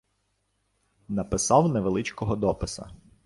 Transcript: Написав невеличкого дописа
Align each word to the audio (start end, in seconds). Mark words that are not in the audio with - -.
Написав 1.09 1.69
невеличкого 1.69 2.35
дописа 2.35 2.91